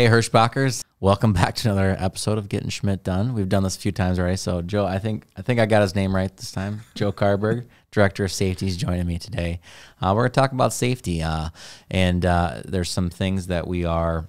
Hey, 0.00 0.06
Hirschbachers. 0.06 0.84
Welcome 1.00 1.32
back 1.32 1.54
to 1.54 1.70
another 1.70 1.96
episode 1.98 2.36
of 2.36 2.50
Getting 2.50 2.68
Schmidt 2.68 3.04
Done. 3.04 3.32
We've 3.32 3.48
done 3.48 3.62
this 3.62 3.74
a 3.74 3.80
few 3.80 3.90
times 3.90 4.18
already. 4.18 4.36
So, 4.36 4.60
Joe, 4.60 4.84
I 4.84 4.98
think 4.98 5.24
I 5.38 5.42
think 5.42 5.58
I 5.58 5.64
got 5.64 5.80
his 5.80 5.94
name 5.94 6.14
right 6.14 6.34
this 6.36 6.52
time. 6.52 6.82
Joe 6.94 7.10
Carberg, 7.10 7.64
Director 7.90 8.24
of 8.24 8.32
Safety, 8.32 8.66
is 8.66 8.76
joining 8.76 9.06
me 9.06 9.18
today. 9.18 9.60
Uh, 10.02 10.12
we're 10.14 10.24
going 10.24 10.32
to 10.32 10.40
talk 10.40 10.52
about 10.52 10.74
safety, 10.74 11.22
uh, 11.22 11.48
and 11.90 12.26
uh, 12.26 12.60
there's 12.66 12.90
some 12.90 13.08
things 13.08 13.46
that 13.46 13.66
we 13.66 13.86
are 13.86 14.28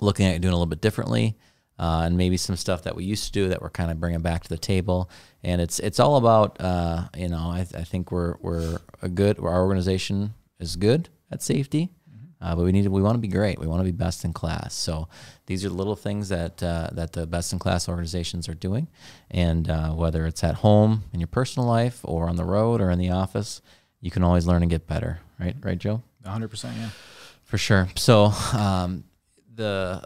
looking 0.00 0.24
at 0.24 0.40
doing 0.40 0.52
a 0.52 0.56
little 0.56 0.64
bit 0.64 0.80
differently, 0.80 1.36
uh, 1.78 2.02
and 2.04 2.16
maybe 2.16 2.36
some 2.36 2.56
stuff 2.56 2.82
that 2.82 2.94
we 2.94 3.04
used 3.04 3.26
to 3.26 3.32
do 3.32 3.48
that 3.48 3.60
we're 3.60 3.70
kind 3.70 3.90
of 3.90 4.00
bringing 4.00 4.20
back 4.20 4.42
to 4.44 4.48
the 4.48 4.58
table. 4.58 5.10
And 5.42 5.60
it's 5.60 5.78
it's 5.80 6.00
all 6.00 6.16
about 6.16 6.60
uh, 6.60 7.08
you 7.16 7.28
know 7.28 7.50
I, 7.50 7.60
I 7.60 7.84
think 7.84 8.12
we're 8.12 8.36
we're 8.40 8.78
a 9.02 9.08
good 9.08 9.38
our 9.38 9.62
organization 9.62 10.34
is 10.58 10.76
good 10.76 11.08
at 11.30 11.42
safety. 11.42 11.90
Uh, 12.40 12.54
but 12.54 12.64
we 12.64 12.72
need 12.72 12.82
to, 12.82 12.90
we 12.90 13.00
want 13.00 13.14
to 13.14 13.20
be 13.20 13.28
great. 13.28 13.58
We 13.58 13.66
want 13.66 13.80
to 13.80 13.84
be 13.84 13.90
best 13.90 14.22
in 14.22 14.34
class. 14.34 14.74
So 14.74 15.08
these 15.46 15.64
are 15.64 15.70
little 15.70 15.96
things 15.96 16.28
that 16.28 16.62
uh, 16.62 16.90
that 16.92 17.12
the 17.12 17.26
best 17.26 17.54
in 17.54 17.58
class 17.58 17.88
organizations 17.88 18.50
are 18.50 18.54
doing, 18.54 18.88
and 19.30 19.70
uh, 19.70 19.92
whether 19.92 20.26
it's 20.26 20.44
at 20.44 20.56
home 20.56 21.04
in 21.14 21.20
your 21.20 21.26
personal 21.26 21.66
life 21.66 22.00
or 22.04 22.28
on 22.28 22.36
the 22.36 22.44
road 22.44 22.82
or 22.82 22.90
in 22.90 22.98
the 22.98 23.10
office, 23.10 23.62
you 24.02 24.10
can 24.10 24.22
always 24.22 24.46
learn 24.46 24.60
and 24.60 24.70
get 24.70 24.86
better. 24.86 25.20
Right, 25.40 25.56
right, 25.62 25.78
Joe. 25.78 26.02
100. 26.22 26.48
percent 26.48 26.76
Yeah. 26.76 26.90
For 27.44 27.56
sure. 27.56 27.88
So 27.96 28.26
um, 28.52 29.04
the 29.54 30.02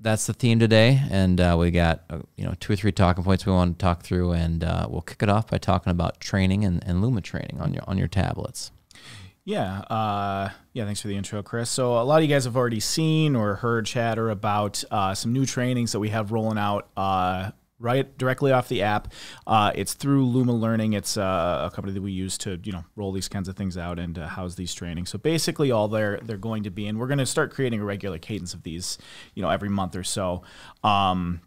that's 0.00 0.26
the 0.26 0.32
theme 0.32 0.58
today, 0.58 1.02
and 1.10 1.40
uh, 1.40 1.56
we 1.58 1.70
got 1.70 2.02
uh, 2.10 2.18
you 2.36 2.44
know 2.44 2.54
two 2.58 2.72
or 2.72 2.76
three 2.76 2.92
talking 2.92 3.22
points 3.22 3.46
we 3.46 3.52
want 3.52 3.78
to 3.78 3.82
talk 3.82 4.02
through, 4.02 4.32
and 4.32 4.64
uh, 4.64 4.86
we'll 4.88 5.02
kick 5.02 5.22
it 5.22 5.28
off 5.28 5.48
by 5.50 5.58
talking 5.58 5.90
about 5.90 6.20
training 6.20 6.64
and, 6.64 6.82
and 6.86 7.02
Luma 7.02 7.20
training 7.20 7.60
on 7.60 7.72
your 7.74 7.82
on 7.86 7.98
your 7.98 8.08
tablets. 8.08 8.72
Yeah. 9.44 9.80
Uh, 9.80 10.50
yeah. 10.74 10.84
Thanks 10.84 11.00
for 11.00 11.08
the 11.08 11.16
intro, 11.16 11.42
Chris. 11.42 11.70
So 11.70 11.98
a 11.98 12.04
lot 12.04 12.18
of 12.18 12.22
you 12.22 12.28
guys 12.28 12.44
have 12.44 12.56
already 12.56 12.80
seen 12.80 13.34
or 13.34 13.56
heard 13.56 13.86
chatter 13.86 14.30
about 14.30 14.84
uh, 14.90 15.14
some 15.14 15.32
new 15.32 15.46
trainings 15.46 15.92
that 15.92 15.98
we 15.98 16.10
have 16.10 16.30
rolling 16.30 16.58
out. 16.58 16.88
Uh, 16.96 17.50
right 17.80 18.16
directly 18.18 18.52
off 18.52 18.68
the 18.68 18.82
app. 18.82 19.12
Uh, 19.46 19.72
it's 19.74 19.94
through 19.94 20.26
Luma 20.26 20.52
Learning. 20.52 20.92
It's 20.92 21.16
uh, 21.16 21.68
a 21.70 21.74
company 21.74 21.94
that 21.94 22.02
we 22.02 22.12
use 22.12 22.38
to 22.38 22.60
you 22.62 22.72
know 22.72 22.84
roll 22.94 23.10
these 23.10 23.28
kinds 23.28 23.48
of 23.48 23.56
things 23.56 23.76
out 23.76 23.98
and 23.98 24.18
uh, 24.18 24.28
house 24.28 24.54
these 24.54 24.72
trainings. 24.72 25.10
So 25.10 25.18
basically, 25.18 25.70
all 25.70 25.88
they're 25.88 26.20
they're 26.22 26.36
going 26.36 26.62
to 26.64 26.70
be, 26.70 26.86
and 26.86 26.98
we're 26.98 27.08
going 27.08 27.18
to 27.18 27.26
start 27.26 27.52
creating 27.52 27.80
a 27.80 27.84
regular 27.84 28.18
cadence 28.18 28.54
of 28.54 28.62
these, 28.62 28.98
you 29.34 29.42
know, 29.42 29.50
every 29.50 29.70
month 29.70 29.96
or 29.96 30.04
so. 30.04 30.42
Um, 30.84 31.40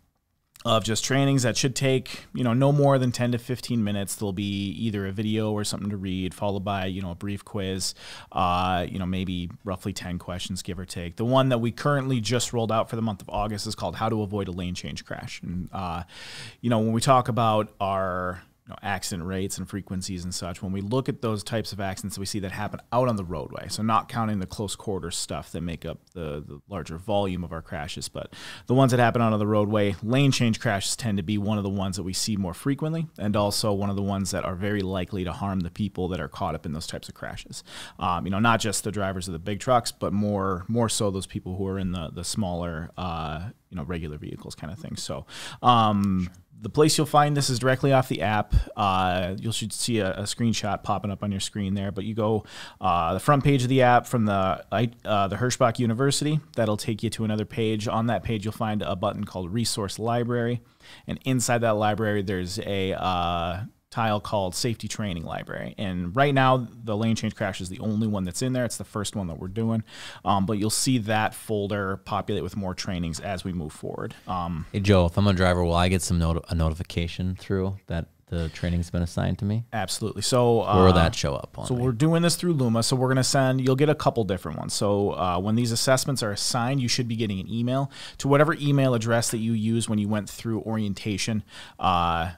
of 0.66 0.84
just 0.84 1.04
trainings 1.04 1.44
that 1.44 1.58
should 1.58 1.76
take 1.76 2.26
you 2.34 2.44
know 2.44 2.54
no 2.54 2.72
more 2.72 2.98
than 2.98 3.12
10 3.12 3.34
to 3.34 3.38
15 3.38 3.84
minutes. 3.84 4.16
There'll 4.16 4.34
be 4.34 4.70
either 4.70 5.06
a 5.06 5.12
video 5.12 5.52
or 5.52 5.64
something 5.64 5.90
to 5.90 5.98
read 5.98 6.34
followed 6.34 6.64
by 6.64 6.86
you 6.86 7.02
know 7.02 7.12
a 7.12 7.16
brief 7.16 7.44
quiz 7.44 7.94
uh, 8.32 8.86
you 8.90 9.00
know 9.00 9.06
maybe 9.06 9.50
roughly 9.64 9.94
10 9.94 10.20
questions 10.20 10.62
give 10.62 10.80
or 10.80 10.86
take. 10.86 11.18
The 11.18 11.26
one 11.26 11.50
that 11.50 11.60
we 11.60 11.72
currently 11.72 12.22
just 12.22 12.54
rolled 12.54 12.72
out 12.72 12.90
for 12.90 12.96
the 12.96 13.02
month 13.02 13.22
of 13.22 13.30
august 13.30 13.68
is 13.68 13.76
called 13.76 13.96
how 13.96 14.10
to 14.10 14.22
avoid 14.22 14.48
a 14.48 14.52
lane 14.52 14.76
change 14.76 15.06
crash. 15.06 15.42
And 15.42 15.70
uh, 15.74 16.04
you 16.62 16.70
know 16.70 16.80
when 16.80 16.94
we 16.94 17.02
talk 17.02 17.28
about 17.28 17.74
our 17.80 18.44
you 18.66 18.70
know, 18.70 18.78
accident 18.82 19.28
rates 19.28 19.58
and 19.58 19.70
frequencies 19.70 20.24
and 20.24 20.34
such, 20.34 20.62
when 20.62 20.72
we 20.72 20.82
look 20.82 21.10
at 21.10 21.22
those 21.22 21.44
types 21.44 21.74
of 21.74 21.80
accidents 21.82 22.18
we 22.18 22.26
see 22.26 22.40
that 22.40 22.52
happen 22.52 22.80
out 22.92 23.10
on 23.10 23.18
the 23.18 23.24
roadway, 23.24 23.68
so 23.68 23.84
not 23.84 24.08
counting 24.08 24.40
the 24.40 24.46
close 24.46 24.76
quarter 24.76 25.12
stuff 25.12 25.52
that 25.52 25.62
make 25.62 25.86
up 25.86 26.00
the, 26.14 26.44
the 26.48 26.62
larger 26.70 26.98
volume 26.98 27.44
of 27.44 27.52
our 27.52 27.62
crashes, 27.62 28.08
but 28.08 28.34
the 28.68 28.74
ones 28.74 28.92
that 28.92 29.00
happen 29.00 29.22
out 29.22 29.34
on 29.34 29.40
the 29.40 29.48
roadway, 29.48 29.96
lane 30.02 30.32
change 30.32 30.60
crashes 30.60 30.96
tend 30.96 31.18
to 31.18 31.24
be 31.24 31.38
one 31.38 31.58
of 31.58 31.64
the 31.64 31.70
ones 31.70 31.98
that 31.98 32.04
we 32.04 32.14
see 32.14 32.38
more 32.38 32.54
frequently, 32.54 33.08
and 33.18 33.36
also 33.36 33.74
one 33.74 33.90
of 33.90 33.96
the 33.96 34.02
ones 34.02 34.32
that 34.32 34.46
are 34.46 34.56
very 34.56 34.82
likely 34.82 35.24
to 35.24 35.32
harm 35.32 35.60
the 35.60 35.70
people 35.70 36.08
that 36.08 36.22
are 36.22 36.30
caught 36.30 36.56
up 36.56 36.66
in 36.66 36.72
those 36.72 36.88
types 36.88 37.10
of 37.10 37.16
crashes. 37.16 37.64
Um, 38.00 38.26
you 38.26 38.32
know, 38.32 38.40
not 38.40 38.60
just 38.60 38.84
the 38.84 38.92
drivers 38.92 39.28
of 39.28 39.34
the 39.34 39.40
big 39.40 39.60
trucks, 39.60 39.92
but 39.92 40.14
more 40.14 40.64
more 40.68 40.88
so 40.88 41.12
those 41.12 41.28
people 41.28 41.58
who 41.58 41.68
are 41.68 41.78
in 41.78 41.92
the 41.92 42.12
the 42.14 42.24
smaller, 42.24 42.92
uh, 42.98 43.50
you 43.70 43.78
know, 43.78 43.84
regular 43.84 44.18
vehicles 44.18 44.56
kind 44.56 44.72
of 44.72 44.80
thing. 44.80 44.96
So. 44.96 45.26
Um, 45.62 46.30
sure 46.32 46.43
the 46.62 46.70
place 46.70 46.98
you'll 46.98 47.06
find 47.06 47.36
this 47.36 47.50
is 47.50 47.60
directly 47.60 47.92
off 47.92 48.08
the 48.08 48.22
app. 48.22 48.54
Uh, 48.76 49.36
you 49.38 49.52
should 49.52 49.74
see 49.74 50.00
a, 50.00 50.14
a, 50.14 50.22
screenshot 50.24 50.82
popping 50.84 51.12
up 51.12 51.22
on 51.22 51.30
your 51.30 51.42
screen 51.42 51.74
there. 51.74 51.92
But 51.92 52.06
you 52.06 52.14
go 52.14 52.46
uh, 52.80 53.14
the 53.14 53.20
front 53.20 53.44
page 53.44 53.64
of 53.64 53.70
the 53.70 53.82
app 53.82 54.08
from 54.08 54.26
the 54.26 54.64
uh, 54.72 55.28
the 55.28 55.36
Hirschbach 55.36 55.80
University. 55.80 56.40
That'll 56.56 56.78
take 56.78 57.04
you 57.04 57.10
to 57.12 57.26
another 57.26 57.46
page. 57.46 57.88
On 57.88 58.08
that 58.08 58.24
page, 58.24 58.46
you'll 58.46 58.54
find 58.54 58.82
a 58.82 58.96
button 58.96 59.26
called 59.26 59.54
Resource 59.54 60.00
Library, 60.00 60.62
and 61.06 61.20
inside 61.26 61.60
that 61.60 61.72
library, 61.72 62.22
there's 62.22 62.60
a 62.60 62.94
uh, 62.94 63.62
tile 63.94 64.20
called 64.20 64.56
Safety 64.56 64.88
Training 64.88 65.24
Library. 65.24 65.76
And 65.78 66.16
right 66.16 66.34
now, 66.34 66.68
the 66.84 66.98
lane 66.98 67.16
change 67.16 67.36
crash 67.36 67.62
is 67.62 67.70
the 67.70 67.80
only 67.80 68.08
one 68.08 68.24
that's 68.24 68.42
in 68.42 68.54
there. 68.54 68.66
It's 68.66 68.78
the 68.78 68.84
first 68.84 69.16
one 69.16 69.28
that 69.28 69.38
we're 69.40 69.48
doing. 69.48 69.84
Um, 70.26 70.46
but 70.46 70.58
you'll 70.58 70.70
see 70.72 70.98
that 71.00 71.36
folder 71.36 71.98
populate 71.98 72.44
with 72.44 72.58
more 72.58 72.74
trainings 72.74 73.20
as 73.20 73.44
we 73.44 73.54
move 73.54 73.72
forward. 73.72 74.16
Um, 74.28 74.66
hey, 74.72 74.80
Joe, 74.80 75.06
if 75.06 75.18
I'm 75.18 75.28
a 75.28 75.34
driver, 75.34 75.64
will 75.64 75.76
I 75.76 75.90
get 75.90 76.02
some 76.02 76.18
not- 76.18 76.44
a 76.50 76.56
notification 76.56 77.36
through 77.36 77.78
that 77.88 78.08
the 78.30 78.50
training's 78.50 78.90
been 78.90 79.04
assigned 79.04 79.38
to 79.40 79.46
me? 79.46 79.64
Absolutely. 79.74 80.24
So, 80.24 80.62
uh, 80.62 80.76
or 80.80 80.86
will 80.86 80.94
that 80.94 81.14
show 81.14 81.36
up 81.36 81.56
So, 81.68 81.76
me? 81.76 81.84
we're 81.84 81.92
doing 81.92 82.24
this 82.24 82.36
through 82.36 82.54
Luma. 82.54 82.82
So, 82.82 82.96
we're 82.96 83.10
going 83.10 83.18
to 83.18 83.24
send, 83.24 83.62
you'll 83.62 83.76
get 83.76 83.90
a 83.90 83.96
couple 83.96 84.24
different 84.24 84.58
ones. 84.58 84.74
So, 84.74 85.12
uh, 85.12 85.40
when 85.40 85.54
these 85.54 85.72
assessments 85.72 86.24
are 86.24 86.32
assigned, 86.32 86.82
you 86.82 86.88
should 86.88 87.08
be 87.08 87.16
getting 87.16 87.40
an 87.40 87.48
email 87.52 87.92
to 88.18 88.28
whatever 88.28 88.56
email 88.60 88.96
address 88.96 89.30
that 89.30 89.38
you 89.38 89.52
use 89.54 89.88
when 89.88 90.00
you 90.00 90.08
went 90.08 90.28
through 90.32 90.62
orientation. 90.62 91.44
Uh, 91.78 92.32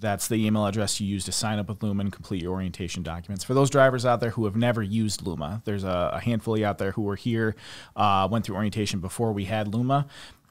that's 0.00 0.28
the 0.28 0.34
email 0.46 0.66
address 0.66 1.00
you 1.00 1.06
use 1.06 1.24
to 1.26 1.32
sign 1.32 1.58
up 1.58 1.68
with 1.68 1.82
Luma 1.82 2.00
and 2.00 2.12
complete 2.12 2.42
your 2.42 2.52
orientation 2.52 3.02
documents. 3.02 3.44
For 3.44 3.54
those 3.54 3.70
drivers 3.70 4.06
out 4.06 4.20
there 4.20 4.30
who 4.30 4.46
have 4.46 4.56
never 4.56 4.82
used 4.82 5.26
Luma, 5.26 5.62
there's 5.64 5.84
a, 5.84 6.10
a 6.14 6.20
handful 6.20 6.54
of 6.54 6.60
you 6.60 6.66
out 6.66 6.78
there 6.78 6.92
who 6.92 7.02
were 7.02 7.16
here, 7.16 7.54
uh, 7.94 8.26
went 8.30 8.44
through 8.44 8.56
orientation 8.56 9.00
before 9.00 9.32
we 9.32 9.44
had 9.44 9.72
Luma. 9.74 10.06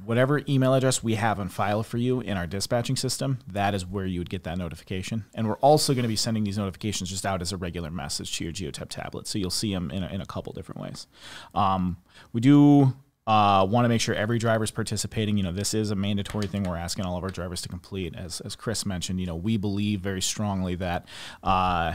Whatever 0.06 0.42
email 0.48 0.74
address 0.74 1.04
we 1.04 1.16
have 1.16 1.42
on 1.42 1.50
file 1.50 1.84
for 1.84 1.98
you 1.98 2.22
in 2.22 2.38
our 2.38 2.48
dispatching 2.48 2.96
system, 2.96 3.40
that 3.48 3.74
is 3.74 3.86
where 3.86 4.06
you 4.06 4.22
would 4.22 4.30
get 4.30 4.44
that 4.46 4.58
notification. 4.58 5.26
And 5.34 5.46
we're 5.46 5.58
also 5.58 5.94
going 5.94 6.04
to 6.04 6.10
be 6.10 6.16
sending 6.16 6.46
these 6.46 6.58
notifications 6.58 7.10
just 7.10 7.26
out 7.26 7.42
as 7.42 7.52
a 7.52 7.58
regular 7.58 7.92
message 7.92 8.38
to 8.38 8.46
your 8.46 8.54
Geotab 8.54 8.88
tablet. 8.90 9.28
So 9.28 9.38
you'll 9.40 9.50
see 9.50 9.74
them 9.74 9.92
in 9.92 10.04
a, 10.04 10.08
in 10.08 10.22
a 10.22 10.26
couple 10.26 10.54
different 10.54 10.80
ways. 10.80 11.08
Um, 11.54 11.98
we 12.32 12.40
do 12.40 12.94
uh, 13.28 13.66
Want 13.70 13.86
to 13.86 13.90
make 13.90 14.02
sure 14.02 14.16
every 14.16 14.40
driver 14.40 14.64
is 14.64 14.72
participating. 14.72 15.38
You 15.38 15.44
know, 15.44 15.52
this 15.52 15.74
is 15.74 15.92
a 15.92 15.96
mandatory 15.96 16.48
thing 16.48 16.64
we're 16.64 16.78
asking 16.78 17.06
all 17.06 17.18
of 17.18 17.24
our 17.24 17.30
drivers 17.30 17.62
to 17.62 17.70
complete. 17.70 18.16
As, 18.16 18.42
as 18.42 18.56
Chris 18.56 18.86
mentioned, 18.86 19.20
you 19.20 19.28
know, 19.28 19.36
we 19.36 19.58
believe 19.58 20.02
very 20.02 20.22
strongly 20.22 20.76
that 20.76 21.06
uh, 21.44 21.94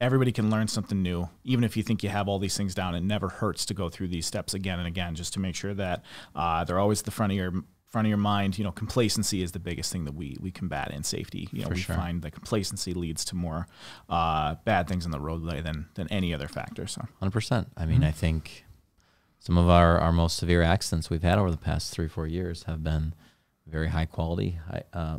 everybody 0.00 0.32
can 0.32 0.50
learn 0.50 0.68
something 0.68 1.02
new. 1.02 1.28
Even 1.44 1.64
if 1.64 1.76
you 1.76 1.82
think 1.82 2.02
you 2.02 2.08
have 2.08 2.28
all 2.28 2.38
these 2.38 2.56
things 2.56 2.74
down, 2.74 2.94
it 2.94 3.02
never 3.02 3.28
hurts 3.28 3.64
to 3.66 3.74
go 3.74 3.88
through 3.88 4.08
these 4.08 4.26
steps 4.26 4.54
again 4.54 4.78
and 4.78 4.86
again 4.86 5.14
just 5.14 5.32
to 5.34 5.40
make 5.40 5.54
sure 5.54 5.74
that 5.74 6.04
uh, 6.34 6.64
they're 6.64 6.78
always 6.78 7.00
at 7.00 7.04
the 7.04 7.10
front 7.10 7.32
of 7.32 7.36
your 7.36 7.52
front 7.86 8.06
of 8.06 8.10
your 8.10 8.18
mind. 8.18 8.58
You 8.58 8.64
know, 8.64 8.72
complacency 8.72 9.42
is 9.42 9.52
the 9.52 9.58
biggest 9.58 9.90
thing 9.90 10.04
that 10.04 10.14
we 10.14 10.36
we 10.40 10.50
combat 10.50 10.90
in 10.92 11.02
safety. 11.02 11.48
You 11.52 11.62
know, 11.62 11.68
For 11.68 11.74
we 11.74 11.80
sure. 11.80 11.96
find 11.96 12.22
that 12.22 12.32
complacency 12.32 12.92
leads 12.94 13.24
to 13.26 13.36
more 13.36 13.68
uh, 14.08 14.56
bad 14.64 14.86
things 14.88 15.04
on 15.04 15.12
the 15.12 15.20
roadway 15.20 15.62
than 15.62 15.88
than 15.94 16.06
any 16.12 16.34
other 16.34 16.48
factor. 16.48 16.86
So, 16.86 17.06
hundred 17.18 17.32
percent. 17.32 17.68
I 17.76 17.86
mean, 17.86 18.00
mm-hmm. 18.00 18.08
I 18.08 18.12
think 18.12 18.65
some 19.46 19.58
of 19.58 19.68
our, 19.68 19.96
our 20.00 20.10
most 20.10 20.38
severe 20.38 20.60
accidents 20.60 21.08
we've 21.08 21.22
had 21.22 21.38
over 21.38 21.52
the 21.52 21.56
past 21.56 21.92
three, 21.92 22.08
four 22.08 22.26
years 22.26 22.64
have 22.64 22.82
been 22.82 23.14
very 23.64 23.86
high 23.90 24.04
quality, 24.04 24.58
high, 24.68 24.82
uh, 24.92 25.18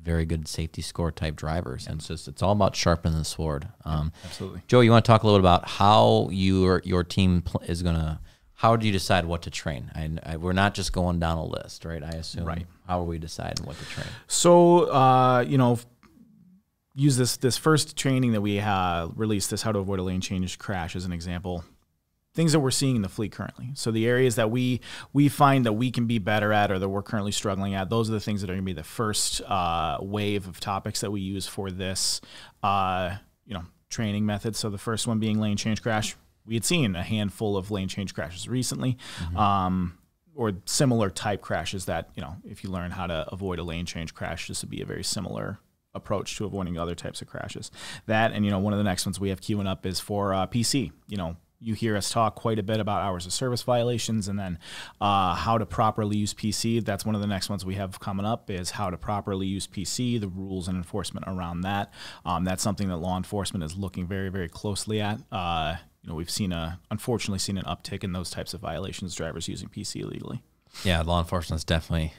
very 0.00 0.24
good 0.24 0.48
safety 0.48 0.80
score 0.80 1.12
type 1.12 1.36
drivers. 1.36 1.86
And 1.86 1.98
it's 1.98 2.08
just, 2.08 2.28
it's 2.28 2.42
all 2.42 2.52
about 2.52 2.74
sharpening 2.74 3.18
the 3.18 3.26
sword. 3.26 3.68
Um, 3.84 4.10
absolutely. 4.24 4.62
Joe, 4.68 4.80
you 4.80 4.90
want 4.90 5.04
to 5.04 5.06
talk 5.06 5.22
a 5.22 5.26
little 5.26 5.38
bit 5.38 5.42
about 5.42 5.68
how 5.68 6.30
your, 6.30 6.80
your 6.86 7.04
team 7.04 7.42
pl- 7.42 7.60
is 7.66 7.82
going 7.82 7.96
to, 7.96 8.20
how 8.54 8.74
do 8.74 8.86
you 8.86 8.92
decide 8.92 9.26
what 9.26 9.42
to 9.42 9.50
train? 9.50 9.90
And 9.94 10.18
we're 10.40 10.54
not 10.54 10.72
just 10.72 10.94
going 10.94 11.20
down 11.20 11.36
a 11.36 11.44
list, 11.44 11.84
right? 11.84 12.02
I 12.02 12.12
assume. 12.12 12.46
Right. 12.46 12.66
How 12.88 13.00
are 13.00 13.04
we 13.04 13.18
deciding 13.18 13.66
what 13.66 13.76
to 13.76 13.84
train? 13.84 14.06
So, 14.28 14.90
uh, 14.90 15.44
you 15.46 15.58
know, 15.58 15.78
use 16.94 17.18
this 17.18 17.36
this 17.36 17.58
first 17.58 17.98
training 17.98 18.32
that 18.32 18.40
we 18.40 18.60
uh, 18.60 19.08
released, 19.08 19.50
this 19.50 19.60
how 19.60 19.72
to 19.72 19.78
avoid 19.78 19.98
a 19.98 20.02
lane 20.02 20.22
change 20.22 20.58
crash, 20.58 20.96
as 20.96 21.04
an 21.04 21.12
example 21.12 21.64
things 22.34 22.52
that 22.52 22.60
we're 22.60 22.70
seeing 22.70 22.96
in 22.96 23.02
the 23.02 23.08
fleet 23.08 23.32
currently. 23.32 23.70
So 23.74 23.90
the 23.90 24.06
areas 24.06 24.36
that 24.36 24.50
we 24.50 24.80
we 25.12 25.28
find 25.28 25.66
that 25.66 25.74
we 25.74 25.90
can 25.90 26.06
be 26.06 26.18
better 26.18 26.52
at 26.52 26.70
or 26.70 26.78
that 26.78 26.88
we're 26.88 27.02
currently 27.02 27.32
struggling 27.32 27.74
at, 27.74 27.90
those 27.90 28.08
are 28.08 28.12
the 28.12 28.20
things 28.20 28.40
that 28.40 28.50
are 28.50 28.54
going 28.54 28.64
to 28.64 28.66
be 28.66 28.72
the 28.72 28.82
first 28.82 29.40
uh, 29.42 29.98
wave 30.00 30.48
of 30.48 30.60
topics 30.60 31.00
that 31.00 31.10
we 31.10 31.20
use 31.20 31.46
for 31.46 31.70
this, 31.70 32.20
uh, 32.62 33.16
you 33.44 33.54
know, 33.54 33.64
training 33.90 34.24
method. 34.24 34.56
So 34.56 34.70
the 34.70 34.78
first 34.78 35.06
one 35.06 35.18
being 35.18 35.40
lane 35.40 35.56
change 35.56 35.82
crash. 35.82 36.16
We 36.44 36.54
had 36.54 36.64
seen 36.64 36.96
a 36.96 37.02
handful 37.02 37.56
of 37.56 37.70
lane 37.70 37.88
change 37.88 38.14
crashes 38.14 38.48
recently. 38.48 38.96
Mm-hmm. 39.18 39.36
Um, 39.36 39.98
or 40.34 40.52
similar 40.64 41.10
type 41.10 41.42
crashes 41.42 41.84
that 41.84 42.08
you 42.14 42.22
know 42.22 42.36
if 42.44 42.64
you 42.64 42.70
learn 42.70 42.90
how 42.90 43.06
to 43.06 43.26
avoid 43.30 43.58
a 43.58 43.62
lane 43.62 43.84
change 43.84 44.14
crash 44.14 44.48
this 44.48 44.62
would 44.62 44.70
be 44.70 44.80
a 44.80 44.86
very 44.86 45.04
similar 45.04 45.58
approach 45.94 46.36
to 46.36 46.46
avoiding 46.46 46.78
other 46.78 46.94
types 46.94 47.20
of 47.20 47.28
crashes 47.28 47.70
that 48.06 48.32
and 48.32 48.42
you 48.44 48.50
know 48.50 48.58
one 48.58 48.72
of 48.72 48.78
the 48.78 48.84
next 48.84 49.04
ones 49.04 49.20
we 49.20 49.28
have 49.28 49.42
queuing 49.42 49.68
up 49.68 49.84
is 49.84 50.00
for 50.00 50.32
uh, 50.32 50.46
pc 50.46 50.90
you 51.06 51.18
know 51.18 51.36
you 51.62 51.74
hear 51.74 51.96
us 51.96 52.10
talk 52.10 52.34
quite 52.34 52.58
a 52.58 52.62
bit 52.62 52.80
about 52.80 53.02
hours 53.02 53.24
of 53.26 53.32
service 53.32 53.62
violations 53.62 54.28
and 54.28 54.38
then 54.38 54.58
uh, 55.00 55.34
how 55.34 55.58
to 55.58 55.66
properly 55.66 56.16
use 56.16 56.34
PC. 56.34 56.84
That's 56.84 57.06
one 57.06 57.14
of 57.14 57.20
the 57.20 57.26
next 57.26 57.48
ones 57.48 57.64
we 57.64 57.76
have 57.76 58.00
coming 58.00 58.26
up 58.26 58.50
is 58.50 58.72
how 58.72 58.90
to 58.90 58.96
properly 58.96 59.46
use 59.46 59.66
PC, 59.66 60.20
the 60.20 60.28
rules 60.28 60.68
and 60.68 60.76
enforcement 60.76 61.26
around 61.28 61.62
that. 61.62 61.92
Um, 62.24 62.44
that's 62.44 62.62
something 62.62 62.88
that 62.88 62.96
law 62.96 63.16
enforcement 63.16 63.64
is 63.64 63.76
looking 63.76 64.06
very, 64.06 64.28
very 64.28 64.48
closely 64.48 65.00
at. 65.00 65.20
Uh, 65.30 65.76
you 66.02 66.10
know 66.10 66.16
we've 66.16 66.30
seen 66.30 66.52
a 66.52 66.80
unfortunately 66.90 67.38
seen 67.38 67.56
an 67.56 67.64
uptick 67.64 68.02
in 68.02 68.12
those 68.12 68.30
types 68.30 68.54
of 68.54 68.60
violations, 68.60 69.14
drivers 69.14 69.48
using 69.48 69.68
PC 69.68 70.02
illegally. 70.02 70.42
Yeah, 70.84 71.02
law 71.02 71.20
enforcement 71.20 71.60
is 71.60 71.64
definitely. 71.64 72.12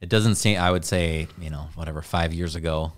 It 0.00 0.08
doesn't 0.08 0.36
seem. 0.36 0.58
I 0.58 0.70
would 0.70 0.84
say 0.84 1.26
you 1.40 1.50
know 1.50 1.68
whatever 1.74 2.02
five 2.02 2.32
years 2.32 2.54
ago, 2.54 2.92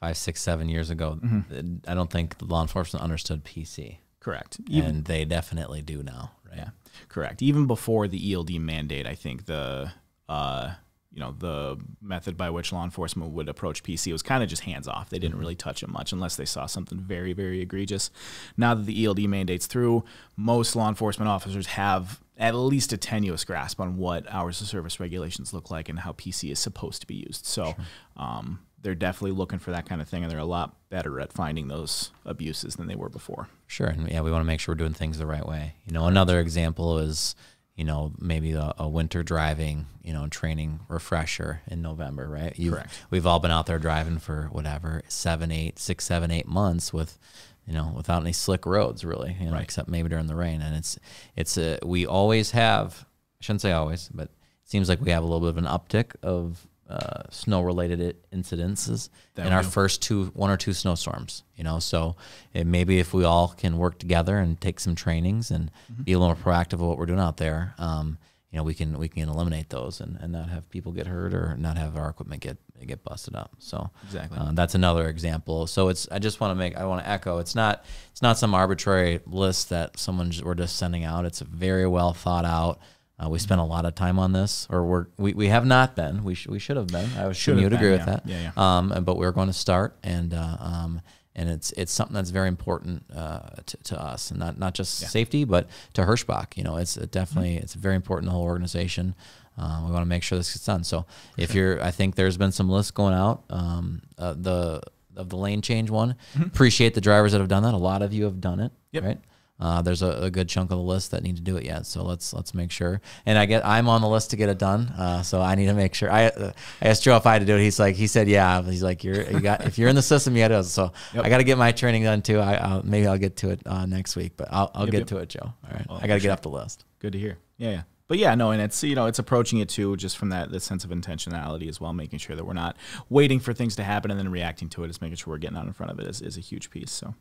five, 0.00 0.16
six, 0.16 0.40
seven 0.40 0.68
years 0.68 0.90
ago. 0.90 1.18
Mm-hmm. 1.22 1.90
I 1.90 1.94
don't 1.94 2.10
think 2.10 2.36
law 2.40 2.62
enforcement 2.62 3.02
understood 3.02 3.44
PC, 3.44 3.98
Correct. 4.20 4.58
and 4.70 5.04
they 5.06 5.24
definitely 5.24 5.82
do 5.82 6.02
now. 6.02 6.32
Right. 6.48 6.58
Yeah, 6.58 6.68
correct. 7.08 7.42
Even 7.42 7.66
before 7.66 8.06
the 8.06 8.32
ELD 8.34 8.52
mandate, 8.60 9.06
I 9.06 9.14
think 9.14 9.46
the 9.46 9.92
uh, 10.28 10.74
you 11.12 11.20
know 11.20 11.34
the 11.38 11.78
method 12.00 12.36
by 12.36 12.50
which 12.50 12.72
law 12.72 12.84
enforcement 12.84 13.32
would 13.32 13.48
approach 13.48 13.82
PC 13.82 14.12
was 14.12 14.22
kind 14.22 14.42
of 14.42 14.48
just 14.48 14.62
hands 14.62 14.86
off. 14.86 15.10
They 15.10 15.18
didn't 15.18 15.38
really 15.38 15.54
touch 15.56 15.82
it 15.82 15.88
much 15.88 16.12
unless 16.12 16.36
they 16.36 16.44
saw 16.44 16.66
something 16.66 16.98
very 16.98 17.32
very 17.32 17.60
egregious. 17.60 18.10
Now 18.56 18.74
that 18.74 18.84
the 18.86 19.04
ELD 19.04 19.20
mandate's 19.20 19.66
through, 19.66 20.04
most 20.36 20.76
law 20.76 20.88
enforcement 20.88 21.28
officers 21.28 21.66
have 21.68 22.20
at 22.36 22.54
least 22.54 22.92
a 22.92 22.96
tenuous 22.96 23.44
grasp 23.44 23.80
on 23.80 23.96
what 23.96 24.24
hours 24.30 24.60
of 24.60 24.66
service 24.66 25.00
regulations 25.00 25.52
look 25.52 25.70
like 25.70 25.88
and 25.88 26.00
how 26.00 26.12
PC 26.12 26.50
is 26.50 26.58
supposed 26.58 27.00
to 27.00 27.06
be 27.06 27.16
used. 27.16 27.46
So. 27.46 27.74
Um, 28.16 28.60
they're 28.82 28.94
definitely 28.94 29.36
looking 29.36 29.58
for 29.58 29.70
that 29.72 29.86
kind 29.88 30.00
of 30.00 30.08
thing, 30.08 30.22
and 30.22 30.30
they're 30.30 30.38
a 30.38 30.44
lot 30.44 30.76
better 30.88 31.20
at 31.20 31.32
finding 31.32 31.68
those 31.68 32.10
abuses 32.24 32.76
than 32.76 32.86
they 32.86 32.94
were 32.94 33.08
before. 33.10 33.48
Sure, 33.66 33.86
and 33.88 34.08
yeah, 34.08 34.20
we 34.22 34.30
want 34.30 34.40
to 34.42 34.46
make 34.46 34.60
sure 34.60 34.72
we're 34.74 34.78
doing 34.78 34.94
things 34.94 35.18
the 35.18 35.26
right 35.26 35.46
way. 35.46 35.74
You 35.86 35.92
know, 35.92 36.06
another 36.06 36.40
example 36.40 36.98
is, 36.98 37.34
you 37.76 37.84
know, 37.84 38.12
maybe 38.18 38.52
a, 38.52 38.72
a 38.78 38.88
winter 38.88 39.22
driving, 39.22 39.86
you 40.02 40.12
know, 40.12 40.26
training 40.28 40.80
refresher 40.88 41.62
in 41.66 41.82
November, 41.82 42.28
right? 42.28 42.58
You've, 42.58 42.74
Correct. 42.74 42.92
We've 43.10 43.26
all 43.26 43.38
been 43.38 43.50
out 43.50 43.66
there 43.66 43.78
driving 43.78 44.18
for 44.18 44.48
whatever 44.52 45.02
seven, 45.08 45.50
eight, 45.52 45.78
six, 45.78 46.04
seven, 46.04 46.30
eight 46.30 46.46
months 46.48 46.92
with, 46.92 47.18
you 47.66 47.72
know, 47.72 47.92
without 47.96 48.22
any 48.22 48.32
slick 48.32 48.66
roads, 48.66 49.04
really, 49.04 49.36
you 49.38 49.46
know, 49.46 49.52
Right. 49.52 49.62
except 49.62 49.88
maybe 49.88 50.08
during 50.08 50.26
the 50.26 50.34
rain. 50.34 50.60
And 50.62 50.74
it's, 50.76 50.98
it's 51.36 51.56
a, 51.56 51.78
we 51.84 52.04
always 52.06 52.50
have, 52.50 53.06
I 53.40 53.44
shouldn't 53.44 53.60
say 53.62 53.72
always, 53.72 54.08
but 54.12 54.24
it 54.24 54.30
seems 54.64 54.88
like 54.88 55.00
we 55.00 55.10
have 55.10 55.22
a 55.22 55.26
little 55.26 55.40
bit 55.40 55.50
of 55.50 55.58
an 55.58 55.64
uptick 55.64 56.12
of 56.22 56.66
uh, 56.90 57.22
snow 57.30 57.60
related 57.62 58.16
incidences 58.32 59.08
That 59.36 59.46
in 59.46 59.52
our 59.52 59.62
first 59.62 60.02
two 60.02 60.26
one 60.34 60.50
or 60.50 60.56
two 60.56 60.72
snowstorms 60.72 61.44
you 61.56 61.64
know? 61.64 61.78
So 61.78 62.16
it, 62.52 62.66
maybe 62.66 62.98
if 62.98 63.12
we 63.14 63.24
all 63.24 63.48
can 63.48 63.78
work 63.78 63.98
together 63.98 64.38
and 64.38 64.60
take 64.60 64.80
some 64.80 64.94
trainings 64.94 65.50
and 65.50 65.70
Mm-hmm. 65.92 66.02
be 66.02 66.12
a 66.12 66.18
little 66.18 66.34
more 66.34 66.42
proactive 66.44 66.74
of 66.74 66.80
what 66.80 66.98
we're 66.98 67.06
doing 67.06 67.20
out 67.20 67.36
there 67.36 67.74
um, 67.78 68.18
you 68.50 68.56
know 68.56 68.64
we 68.64 68.74
can 68.74 68.98
we 68.98 69.08
can 69.08 69.28
eliminate 69.28 69.68
those 69.70 70.00
and, 70.00 70.18
and 70.20 70.32
not 70.32 70.48
have 70.48 70.68
people 70.70 70.90
get 70.92 71.06
hurt 71.06 71.32
or 71.34 71.56
not 71.56 71.76
have 71.76 71.96
our 71.96 72.08
equipment 72.10 72.42
get 72.42 72.56
get 72.86 73.04
busted 73.04 73.36
up. 73.36 73.50
So 73.58 73.90
Exactly. 74.04 74.38
uh, 74.38 74.52
that's 74.54 74.74
another 74.74 75.06
example. 75.08 75.66
So 75.68 75.88
it's 75.88 76.08
i 76.10 76.18
just 76.18 76.40
want 76.40 76.50
to 76.52 76.54
make 76.56 76.76
i 76.76 76.84
want 76.86 77.04
to 77.04 77.08
echo 77.08 77.38
it's 77.38 77.54
not 77.54 77.84
it's 78.10 78.22
not 78.22 78.38
some 78.38 78.54
arbitrary 78.54 79.20
list 79.26 79.68
that 79.70 79.98
someone 79.98 80.32
we're 80.42 80.54
just 80.54 80.76
sending 80.76 81.04
out. 81.04 81.24
It's 81.26 81.40
very 81.40 81.86
well 81.86 82.12
thought 82.14 82.44
out 82.44 82.80
uh, 83.22 83.28
we 83.28 83.38
spent 83.38 83.60
a 83.60 83.64
lot 83.64 83.84
of 83.84 83.94
time 83.94 84.18
on 84.18 84.32
this, 84.32 84.66
or 84.70 84.84
we're, 84.84 85.06
we 85.18 85.34
we 85.34 85.48
have 85.48 85.66
not 85.66 85.94
been. 85.94 86.24
We, 86.24 86.34
sh- 86.34 86.46
we 86.48 86.58
should 86.58 86.76
have 86.76 86.86
been. 86.86 87.08
I 87.18 87.30
sure 87.32 87.54
you'd 87.58 87.72
agree 87.72 87.90
been, 87.90 87.98
with 87.98 88.06
that. 88.06 88.22
Yeah, 88.26 88.52
yeah. 88.56 88.78
Um, 88.78 89.04
but 89.04 89.16
we're 89.16 89.32
going 89.32 89.48
to 89.48 89.52
start, 89.52 89.96
and 90.02 90.32
uh, 90.32 90.56
um, 90.58 91.00
and 91.36 91.48
it's 91.50 91.72
it's 91.72 91.92
something 91.92 92.14
that's 92.14 92.30
very 92.30 92.48
important 92.48 93.04
uh, 93.14 93.40
to, 93.66 93.76
to 93.84 94.00
us, 94.02 94.30
and 94.30 94.40
not 94.40 94.58
not 94.58 94.74
just 94.74 95.02
Yeah. 95.02 95.08
safety, 95.08 95.44
but 95.44 95.68
to 95.94 96.02
Hirschbach. 96.02 96.56
You 96.56 96.64
know, 96.64 96.76
it's 96.76 96.96
it 96.96 97.10
definitely 97.10 97.56
it's 97.56 97.74
very 97.74 97.94
important 97.96 98.26
to 98.26 98.30
the 98.30 98.36
whole 98.36 98.44
organization. 98.46 99.14
Uh, 99.58 99.82
we 99.84 99.92
want 99.92 100.02
to 100.02 100.08
make 100.08 100.22
sure 100.22 100.38
this 100.38 100.52
gets 100.54 100.64
done. 100.64 100.82
So 100.84 101.04
if 101.36 101.54
you're, 101.54 101.82
I 101.84 101.90
think 101.90 102.14
there's 102.14 102.38
been 102.38 102.52
some 102.52 102.70
lists 102.70 102.92
going 102.92 103.12
out. 103.12 103.42
Um, 103.50 104.00
uh, 104.16 104.32
the 104.32 104.80
of 105.16 105.28
the 105.28 105.36
lane 105.36 105.60
change 105.60 105.90
one. 105.90 106.14
Appreciate 106.40 106.94
the 106.94 107.00
drivers 107.02 107.32
that 107.32 107.38
have 107.40 107.48
done 107.48 107.64
that. 107.64 107.74
A 107.74 107.76
lot 107.76 108.00
of 108.00 108.14
you 108.14 108.24
have 108.24 108.40
done 108.40 108.60
it. 108.60 108.72
Yep. 108.92 109.04
Right. 109.04 109.18
Uh, 109.60 109.82
there's 109.82 110.00
a, 110.02 110.08
a 110.22 110.30
good 110.30 110.48
chunk 110.48 110.70
of 110.70 110.78
the 110.78 110.82
list 110.82 111.10
that 111.10 111.22
need 111.22 111.36
to 111.36 111.42
do 111.42 111.56
it 111.58 111.64
yet, 111.66 111.84
so 111.86 112.02
let's 112.02 112.32
let's 112.32 112.54
make 112.54 112.70
sure. 112.70 113.00
And 113.26 113.36
I 113.38 113.44
get 113.44 113.64
I'm 113.64 113.88
on 113.88 114.00
the 114.00 114.08
list 114.08 114.30
to 114.30 114.36
get 114.36 114.48
it 114.48 114.58
done, 114.58 114.88
uh, 114.98 115.22
so 115.22 115.42
I 115.42 115.54
need 115.54 115.66
to 115.66 115.74
make 115.74 115.94
sure. 115.94 116.10
I 116.10 116.26
uh, 116.28 116.52
I 116.80 116.88
asked 116.88 117.02
Joe 117.02 117.16
if 117.16 117.26
I 117.26 117.34
had 117.34 117.40
to 117.40 117.46
do 117.46 117.56
it. 117.56 117.60
He's 117.60 117.78
like 117.78 117.94
he 117.94 118.06
said 118.06 118.26
yeah. 118.28 118.62
He's 118.62 118.82
like 118.82 119.04
you're 119.04 119.22
you 119.30 119.40
got 119.40 119.66
if 119.66 119.78
you're 119.78 119.88
in 119.90 119.96
the 119.96 120.02
system 120.02 120.34
you 120.34 120.42
got 120.42 120.48
to. 120.48 120.54
do 120.54 120.60
it. 120.60 120.64
So 120.64 120.92
Yep. 121.14 121.24
I 121.24 121.28
got 121.28 121.38
to 121.38 121.44
get 121.44 121.58
my 121.58 121.72
training 121.72 122.04
done 122.04 122.22
too. 122.22 122.38
I 122.40 122.54
I'll, 122.54 122.82
maybe 122.82 123.06
I'll 123.06 123.18
get 123.18 123.36
to 123.38 123.50
it 123.50 123.60
uh, 123.66 123.84
next 123.86 124.16
week, 124.16 124.32
but 124.36 124.48
I'll 124.50 124.70
I'll 124.74 124.84
Yep, 124.86 124.92
get 124.92 124.98
yep. 125.00 125.06
to 125.08 125.16
it, 125.18 125.28
Joe. 125.28 125.40
All 125.42 125.70
right, 125.72 125.86
Well, 125.88 125.98
I 126.02 126.06
got 126.06 126.14
to 126.14 126.20
for 126.20 126.22
get 126.24 126.30
off 126.32 126.42
the 126.42 126.48
list. 126.50 126.84
Good 126.98 127.12
to 127.12 127.18
hear. 127.18 127.36
Yeah, 127.58 127.70
yeah. 127.70 127.82
But 128.08 128.18
yeah, 128.18 128.34
no, 128.34 128.50
and 128.50 128.60
it's 128.60 128.82
you 128.82 128.94
know 128.96 129.06
it's 129.06 129.18
approaching 129.20 129.60
it 129.60 129.68
too, 129.68 129.96
just 129.96 130.16
from 130.18 130.30
that 130.30 130.50
that 130.50 130.60
sense 130.62 130.84
of 130.84 130.90
intentionality 130.90 131.68
as 131.68 131.80
well, 131.80 131.92
making 131.92 132.18
sure 132.18 132.34
that 132.34 132.44
we're 132.44 132.54
not 132.54 132.76
waiting 133.08 133.38
for 133.38 133.52
things 133.52 133.76
to 133.76 133.84
happen 133.84 134.10
and 134.10 134.18
then 134.18 134.30
reacting 134.30 134.68
to 134.70 134.82
it. 134.84 134.90
Is 134.90 135.00
making 135.00 135.16
sure 135.16 135.32
we're 135.34 135.38
getting 135.38 135.56
out 135.58 135.66
in 135.66 135.72
front 135.72 135.92
of 135.92 136.00
it 136.00 136.06
is, 136.08 136.20
is 136.22 136.36
a 136.36 136.40
huge 136.40 136.70
piece. 136.70 136.90
So, 136.90 137.14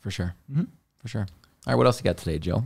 For 0.00 0.10
sure, 0.10 0.34
Mhm. 0.52 0.68
For 1.00 1.08
sure. 1.08 1.26
All 1.66 1.72
right, 1.72 1.76
what 1.76 1.86
else 1.86 1.98
you 1.98 2.04
got 2.04 2.16
today, 2.16 2.38
Joe? 2.38 2.62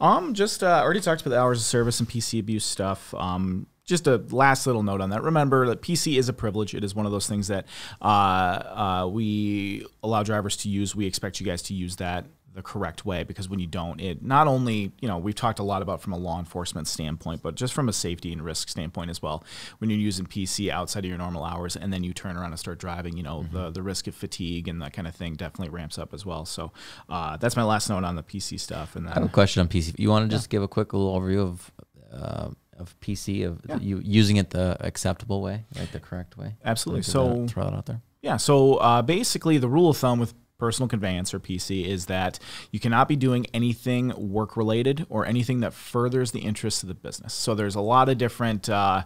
um, 0.00 0.34
just 0.34 0.64
uh, 0.64 0.80
already 0.82 1.00
talked 1.00 1.20
about 1.20 1.30
the 1.30 1.38
hours 1.40 1.58
of 1.60 1.64
service 1.64 2.00
and 2.00 2.08
PC 2.08 2.40
abuse 2.40 2.64
stuff. 2.64 3.14
Um, 3.14 3.66
just 3.84 4.06
a 4.06 4.16
last 4.30 4.66
little 4.66 4.82
note 4.82 5.00
on 5.00 5.10
that. 5.10 5.22
Remember 5.22 5.66
that 5.66 5.82
PC 5.82 6.16
is 6.18 6.28
a 6.28 6.32
privilege. 6.32 6.74
It 6.74 6.84
is 6.84 6.94
one 6.94 7.06
of 7.06 7.12
those 7.12 7.28
things 7.28 7.48
that 7.48 7.66
uh, 8.00 8.04
uh, 8.04 9.08
we 9.10 9.86
allow 10.02 10.22
drivers 10.22 10.56
to 10.58 10.68
use. 10.68 10.94
We 10.94 11.06
expect 11.06 11.40
you 11.40 11.46
guys 11.46 11.62
to 11.62 11.74
use 11.74 11.96
that 11.96 12.26
the 12.54 12.62
correct 12.62 13.04
way 13.06 13.22
because 13.24 13.48
when 13.48 13.58
you 13.58 13.66
don't, 13.66 14.00
it 14.00 14.22
not 14.22 14.46
only, 14.46 14.92
you 15.00 15.08
know, 15.08 15.16
we've 15.18 15.34
talked 15.34 15.58
a 15.58 15.62
lot 15.62 15.80
about 15.82 16.00
from 16.02 16.12
a 16.12 16.18
law 16.18 16.38
enforcement 16.38 16.86
standpoint, 16.86 17.42
but 17.42 17.54
just 17.54 17.72
from 17.72 17.88
a 17.88 17.92
safety 17.92 18.32
and 18.32 18.42
risk 18.44 18.68
standpoint 18.68 19.10
as 19.10 19.22
well. 19.22 19.42
When 19.78 19.88
you're 19.90 19.98
using 19.98 20.26
PC 20.26 20.68
outside 20.68 21.04
of 21.04 21.08
your 21.08 21.18
normal 21.18 21.44
hours 21.44 21.76
and 21.76 21.92
then 21.92 22.04
you 22.04 22.12
turn 22.12 22.36
around 22.36 22.50
and 22.52 22.58
start 22.58 22.78
driving, 22.78 23.16
you 23.16 23.22
know, 23.22 23.46
the, 23.52 23.70
the 23.70 23.82
risk 23.82 24.06
of 24.06 24.14
fatigue 24.14 24.68
and 24.68 24.82
that 24.82 24.92
kind 24.92 25.08
of 25.08 25.14
thing 25.14 25.34
definitely 25.34 25.70
ramps 25.70 25.98
up 25.98 26.12
as 26.12 26.26
well. 26.26 26.44
So 26.44 26.72
uh, 27.08 27.36
that's 27.38 27.56
my 27.56 27.62
last 27.64 27.88
note 27.88 28.04
on 28.04 28.16
the 28.16 28.22
PC 28.22 28.60
stuff. 28.60 28.96
And 28.96 29.06
then, 29.06 29.12
I 29.12 29.20
have 29.20 29.24
a 29.24 29.32
question 29.32 29.60
on 29.60 29.68
PC. 29.68 29.98
You 29.98 30.10
want 30.10 30.30
to 30.30 30.36
just 30.36 30.50
give 30.50 30.62
a 30.62 30.68
quick 30.68 30.92
little 30.92 31.18
overview 31.18 31.40
of 31.40 31.70
uh, 32.12 32.50
of 32.78 32.98
PC 33.00 33.46
of 33.46 33.60
Yeah. 33.68 33.78
you 33.78 34.00
using 34.04 34.36
it 34.36 34.50
the 34.50 34.76
acceptable 34.80 35.40
way, 35.40 35.64
right, 35.78 35.90
the 35.92 36.00
correct 36.00 36.36
way? 36.36 36.56
absolutely. 36.64 37.00
Give 37.00 37.06
So 37.06 37.46
throw 37.48 37.68
it 37.68 37.74
out 37.74 37.86
there. 37.86 38.02
Yeah. 38.22 38.36
So 38.36 38.74
uh, 38.76 39.02
basically, 39.02 39.58
the 39.58 39.68
rule 39.68 39.88
of 39.90 39.96
thumb 39.96 40.18
with 40.18 40.34
personal 40.62 40.86
conveyance 40.86 41.34
or 41.34 41.40
PC 41.40 41.84
is 41.84 42.06
that 42.06 42.38
you 42.70 42.78
cannot 42.78 43.08
be 43.08 43.16
doing 43.16 43.44
anything 43.52 44.12
work 44.16 44.56
related 44.56 45.04
or 45.10 45.26
anything 45.26 45.58
that 45.58 45.74
furthers 45.74 46.30
the 46.30 46.38
interests 46.38 46.84
of 46.84 46.88
the 46.88 46.94
business. 46.94 47.34
So 47.34 47.56
there's 47.56 47.74
a 47.74 47.80
lot 47.80 48.08
of 48.08 48.16
different. 48.16 48.68
Uh, 48.68 49.02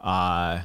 uh, 0.00 0.60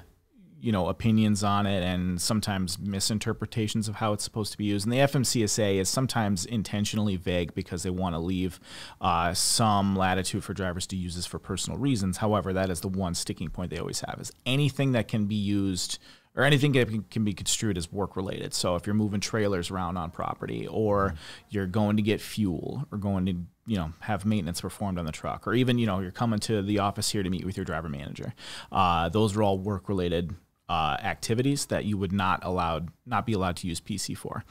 you 0.60 0.72
know 0.72 0.88
opinions 0.88 1.44
on 1.44 1.66
it 1.66 1.84
and 1.84 2.22
sometimes 2.22 2.80
misinterpretations 2.80 3.90
of 3.90 3.95
how 3.95 4.13
it's 4.13 4.24
supposed 4.24 4.54
to 4.54 4.57
be 4.57 4.63
used 4.63 4.86
and 4.86 4.94
the 4.94 5.00
fmcsa 5.00 5.75
is 5.75 5.90
sometimes 5.90 6.45
intentionally 6.45 7.18
vague 7.18 7.54
because 7.54 7.84
they 7.84 7.90
want 7.90 8.16
to 8.16 8.19
leave 8.19 8.62
uh, 9.01 9.33
some 9.33 9.94
latitude 9.94 10.42
for 10.42 10.54
drivers 10.54 10.88
to 10.88 10.95
use 10.95 11.18
this 11.18 11.26
for 11.26 11.38
personal 11.38 11.78
reasons 11.78 12.16
however 12.16 12.54
that 12.54 12.69
is 12.69 12.80
the 12.80 12.88
one 12.88 13.14
sticking 13.14 13.50
point 13.50 13.71
they 13.71 13.78
always 13.78 14.00
have 14.07 14.21
is 14.21 14.31
anything 14.45 14.94
that 14.94 15.09
can 15.09 15.26
be 15.26 15.35
used 15.35 16.00
or 16.35 16.44
anything 16.44 16.71
that 16.73 17.11
can, 17.11 17.23
be 17.23 17.33
construed 17.33 17.78
as 17.78 17.92
work 17.92 18.16
related. 18.16 18.54
So 18.54 18.75
if 18.75 18.87
you're 18.87 18.95
moving 18.95 19.19
trailers 19.19 19.69
around 19.69 19.97
on 19.97 20.09
property, 20.11 20.68
or 20.68 21.13
you're 21.49 21.68
going 21.68 21.97
to 21.97 22.04
get 22.04 22.21
fuel, 22.21 22.87
or 22.92 22.97
going 22.97 23.25
to 23.28 23.33
you 23.66 23.78
know 23.78 23.94
have 24.02 24.25
maintenance 24.25 24.61
performed 24.61 24.97
on 24.97 25.06
the 25.06 25.11
truck, 25.11 25.47
or 25.47 25.54
even 25.54 25.78
you 25.78 25.85
know 25.85 25.99
you're 25.99 26.11
coming 26.11 26.40
to 26.40 26.61
the 26.61 26.80
office 26.80 27.11
here 27.11 27.23
to 27.23 27.30
meet 27.30 27.45
with 27.45 27.57
your 27.57 27.66
driver 27.66 27.90
manager, 27.90 28.33
uh, 28.71 29.09
those 29.09 29.35
are 29.35 29.44
all 29.44 29.57
work 29.57 29.90
related 29.90 30.33
uh, 30.69 30.97
activities 31.02 31.68
that 31.68 31.85
you 31.85 31.97
would 31.97 32.11
not 32.11 32.44
allowed 32.44 32.90
not 33.06 33.25
be 33.25 33.33
allowed 33.33 33.56
to 33.57 33.68
use 33.68 33.80
PC 33.80 34.18
for. 34.18 34.44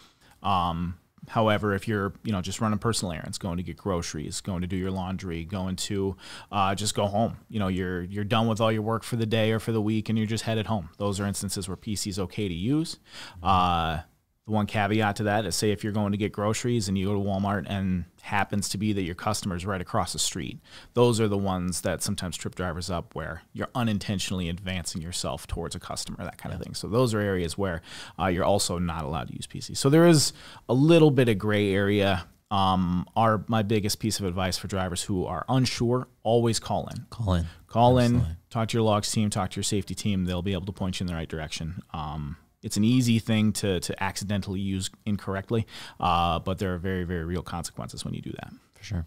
Um, 0.43 0.99
However, 1.29 1.75
if 1.75 1.87
you're, 1.87 2.13
you 2.25 2.33
know, 2.33 2.41
just 2.41 2.61
running 2.61 2.79
personal 2.79 3.13
errands, 3.13 3.39
going 3.39 3.57
to 3.57 3.63
get 3.63 3.77
groceries, 3.77 4.41
going 4.41 4.61
to 4.63 4.67
do 4.67 4.77
your 4.77 4.91
laundry, 4.91 5.45
going 5.45 5.77
to 5.77 6.17
uh, 6.51 6.75
just 6.75 6.95
go 6.95 7.07
home, 7.07 7.37
you 7.49 7.61
know, 7.61 7.69
you're 7.69 8.03
you're 8.03 8.25
done 8.25 8.49
with 8.49 8.61
all 8.61 8.73
your 8.73 8.83
work 8.83 9.05
for 9.05 9.17
the 9.17 9.27
day 9.27 9.53
or 9.53 9.61
for 9.61 9.73
the 9.73 9.81
week, 9.81 10.09
and 10.09 10.19
you're 10.19 10.27
just 10.27 10.45
headed 10.45 10.67
home. 10.67 10.91
Those 10.99 11.21
are 11.21 11.27
instances 11.27 11.69
where 11.69 11.77
PC 11.77 12.09
is 12.09 12.19
okay 12.19 12.49
to 12.49 12.55
use. 12.55 12.99
Uh, 13.43 14.01
the 14.47 14.51
one 14.51 14.67
caveat 14.67 15.17
to 15.17 15.23
that 15.25 15.47
is, 15.47 15.55
say, 15.55 15.71
if 15.71 15.85
you're 15.85 15.93
going 15.93 16.11
to 16.11 16.19
get 16.19 16.33
groceries 16.33 16.89
and 16.89 16.99
you 16.99 17.07
go 17.07 17.15
to 17.15 17.21
Walmart 17.21 17.65
and 17.69 18.05
happens 18.23 18.69
to 18.71 18.79
be 18.79 18.93
that 18.93 19.03
your 19.03 19.15
customer's 19.15 19.65
right 19.65 19.81
across 19.81 20.13
the 20.13 20.19
street, 20.19 20.59
those 20.95 21.21
are 21.21 21.29
the 21.29 21.39
ones 21.39 21.83
that 21.83 22.03
sometimes 22.03 22.37
trip 22.37 22.57
drivers 22.57 22.91
up 22.91 23.15
where 23.15 23.43
you're 23.53 23.69
unintentionally 23.77 24.49
advancing 24.49 25.01
yourself 25.01 25.47
towards 25.47 25.77
a 25.77 25.79
customer, 25.79 26.19
that 26.25 26.39
kind 26.39 26.53
of 26.53 26.61
thing. 26.61 26.75
So 26.75 26.89
those 26.89 27.15
are 27.15 27.21
areas 27.21 27.57
where 27.57 27.83
uh, 28.19 28.27
you're 28.27 28.45
also 28.45 28.79
not 28.79 29.05
allowed 29.05 29.29
to 29.29 29.35
use 29.35 29.47
PC. 29.47 29.77
So 29.77 29.89
there 29.89 30.09
is 30.09 30.33
a 30.69 30.75
little 30.75 31.13
bit 31.13 31.29
of 31.29 31.39
gray 31.39 31.73
area. 31.73 32.27
Um, 32.51 33.07
our 33.17 33.45
my 33.47 33.63
biggest 33.63 34.01
piece 34.01 34.19
of 34.19 34.27
advice 34.27 34.59
for 34.59 34.67
drivers 34.67 35.03
who 35.05 35.25
are 35.25 35.45
unsure: 35.49 36.09
always 36.23 36.59
call 36.59 36.89
in. 36.89 37.07
Call 37.09 37.35
in. 37.35 37.47
Call 37.67 37.99
Absolutely. 37.99 38.29
in, 38.29 38.37
talk 38.51 38.69
to 38.69 38.77
your 38.77 38.83
logs 38.83 39.11
team, 39.11 39.31
talk 39.31 39.51
to 39.51 39.57
your 39.57 39.63
safety 39.63 39.95
team. 39.95 40.27
They'll 40.27 40.43
be 40.43 40.53
able 40.53 40.67
to 40.67 40.73
point 40.73 41.01
you 41.01 41.05
in 41.05 41.07
the 41.07 41.15
right 41.15 41.29
direction. 41.29 41.83
Um, 41.95 42.37
it's 42.63 42.77
an 42.77 42.85
easy 42.85 43.19
thing 43.19 43.53
to, 43.55 43.81
to 43.81 44.03
accidentally 44.03 44.61
use 44.61 44.91
incorrectly, 45.05 45.67
uh, 46.01 46.39
but 46.39 46.59
there 46.59 46.75
are 46.75 46.79
very, 46.79 47.05
very 47.05 47.25
real 47.25 47.43
consequences 47.43 48.05
when 48.05 48.15
you 48.15 48.23
do 48.23 48.33
that. 48.33 48.53
For 48.75 48.85
sure. 48.85 49.07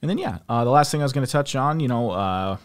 And 0.00 0.08
then, 0.08 0.18
yeah, 0.18 0.38
uh, 0.48 0.64
the 0.64 0.70
last 0.70 0.90
thing 0.90 1.00
I 1.00 1.04
was 1.04 1.12
going 1.12 1.26
to 1.26 1.32
touch 1.32 1.54
on, 1.54 1.80
you 1.80 1.88
know, 1.88 2.10
uh, 2.10 2.56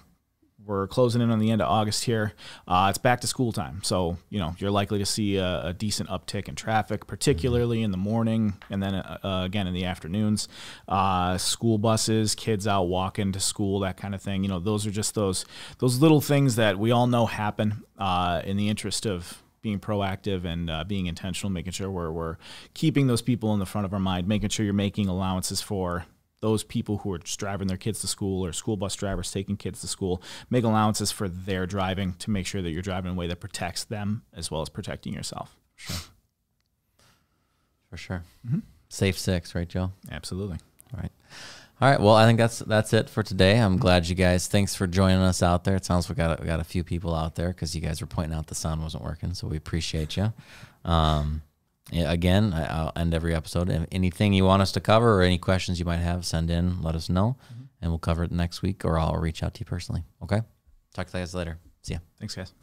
we're 0.65 0.87
closing 0.87 1.21
in 1.21 1.29
on 1.29 1.39
the 1.39 1.51
end 1.51 1.61
of 1.61 1.69
August 1.69 2.05
here. 2.05 2.33
Uh, 2.67 2.87
it's 2.89 2.97
back 2.97 3.21
to 3.21 3.27
school 3.27 3.51
time, 3.51 3.81
so 3.83 4.17
you 4.29 4.39
know 4.39 4.55
you're 4.57 4.71
likely 4.71 4.99
to 4.99 5.05
see 5.05 5.37
a, 5.37 5.67
a 5.67 5.73
decent 5.73 6.09
uptick 6.09 6.47
in 6.47 6.55
traffic, 6.55 7.07
particularly 7.07 7.83
in 7.83 7.91
the 7.91 7.97
morning 7.97 8.53
and 8.69 8.81
then 8.81 8.95
uh, 8.95 9.17
uh, 9.23 9.43
again 9.45 9.67
in 9.67 9.73
the 9.73 9.85
afternoons. 9.85 10.47
Uh, 10.87 11.37
school 11.37 11.77
buses, 11.77 12.35
kids 12.35 12.67
out 12.67 12.83
walking 12.83 13.31
to 13.31 13.39
school, 13.39 13.79
that 13.79 13.97
kind 13.97 14.15
of 14.15 14.21
thing. 14.21 14.43
You 14.43 14.49
know, 14.49 14.59
those 14.59 14.87
are 14.87 14.91
just 14.91 15.15
those 15.15 15.45
those 15.79 16.01
little 16.01 16.21
things 16.21 16.55
that 16.55 16.79
we 16.79 16.91
all 16.91 17.07
know 17.07 17.25
happen 17.25 17.83
uh, 17.97 18.41
in 18.43 18.57
the 18.57 18.69
interest 18.69 19.05
of 19.05 19.41
being 19.61 19.79
proactive 19.79 20.45
and 20.45 20.69
uh, 20.69 20.83
being 20.83 21.07
intentional, 21.07 21.51
making 21.51 21.71
sure 21.71 21.89
we're, 21.89 22.11
we're 22.11 22.37
keeping 22.75 23.07
those 23.07 23.23
people 23.23 23.51
in 23.51 23.59
the 23.59 23.65
front 23.65 23.83
of 23.83 23.93
our 23.93 23.99
mind, 23.99 24.27
making 24.27 24.49
sure 24.49 24.63
you're 24.63 24.75
making 24.75 25.07
allowances 25.07 25.59
for 25.59 26.05
those 26.45 26.63
people 26.63 26.99
who 26.99 27.11
are 27.11 27.17
just 27.17 27.39
driving 27.39 27.67
their 27.67 27.75
kids 27.75 28.01
to 28.01 28.07
school 28.07 28.45
or 28.45 28.53
school 28.53 28.77
bus 28.77 28.93
drivers 28.93 29.31
taking 29.31 29.57
kids 29.57 29.81
to 29.81 29.87
school, 29.87 30.21
make 30.47 30.63
allowances 30.63 31.11
for 31.11 31.27
their 31.27 31.65
driving 31.65 32.13
to 32.19 32.29
make 32.29 32.45
sure 32.45 32.61
that 32.61 32.69
you're 32.69 32.83
driving 32.83 33.09
in 33.09 33.17
a 33.17 33.19
way 33.19 33.25
that 33.25 33.39
protects 33.39 33.83
them 33.83 34.21
as 34.31 34.51
well 34.51 34.61
as 34.61 34.69
protecting 34.69 35.11
yourself. 35.11 35.57
Sure. 35.75 35.95
For 37.89 37.97
sure. 37.97 38.23
Mm-hmm. 38.45 38.59
Safe 38.89 39.17
six, 39.17 39.55
right, 39.55 39.67
Joe? 39.67 39.91
Absolutely. 40.11 40.57
All 40.93 40.99
right. 41.01 41.11
All 41.81 41.89
right. 41.89 41.99
Well, 41.99 42.13
I 42.13 42.27
think 42.27 42.37
that's 42.37 42.59
that's 42.59 42.93
it 42.93 43.09
for 43.09 43.23
today. 43.23 43.57
I'm 43.57 43.77
glad 43.77 44.07
you 44.07 44.13
guys. 44.13 44.45
Thanks 44.45 44.75
for 44.75 44.85
joining 44.85 45.21
us 45.21 45.41
out 45.41 45.63
there. 45.63 45.75
It 45.75 45.83
sounds 45.83 46.07
like 46.07 46.15
we 46.15 46.21
got 46.23 46.39
a, 46.39 46.41
we 46.43 46.47
got 46.47 46.59
a 46.59 46.63
few 46.63 46.83
people 46.83 47.15
out 47.15 47.33
there 47.33 47.47
because 47.47 47.73
you 47.73 47.81
guys 47.81 48.01
were 48.01 48.07
pointing 48.07 48.37
out 48.37 48.45
the 48.45 48.53
sound 48.55 48.83
wasn't 48.83 49.03
working, 49.03 49.33
so 49.33 49.47
we 49.47 49.57
appreciate 49.57 50.15
you. 50.15 50.31
Um, 50.85 51.41
again, 51.91 52.53
I, 52.53 52.83
will 52.83 52.91
end 52.95 53.13
every 53.13 53.35
episode. 53.35 53.69
If 53.69 53.85
anything 53.91 54.33
you 54.33 54.45
want 54.45 54.61
us 54.61 54.71
to 54.73 54.79
cover 54.79 55.19
or 55.19 55.21
any 55.21 55.37
questions 55.37 55.79
you 55.79 55.85
might 55.85 55.97
have, 55.97 56.25
send 56.25 56.49
in. 56.49 56.81
Let 56.81 56.95
us 56.95 57.09
know, 57.09 57.37
mm-hmm. 57.51 57.63
and 57.81 57.91
we'll 57.91 57.99
cover 57.99 58.23
it 58.23 58.31
next 58.31 58.61
week, 58.61 58.85
or 58.85 58.97
I'll 58.97 59.17
reach 59.17 59.43
out 59.43 59.53
to 59.55 59.59
you 59.59 59.65
personally. 59.65 60.03
Okay. 60.23 60.41
Talk 60.93 61.07
to 61.07 61.17
you 61.17 61.21
guys 61.21 61.35
later. 61.35 61.59
See 61.81 61.93
ya. 61.93 61.99
Thanks, 62.19 62.35
guys. 62.35 62.53